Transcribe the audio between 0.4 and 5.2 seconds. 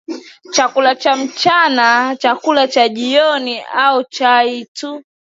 chakula cha mchana chakula cha jioni au chai tu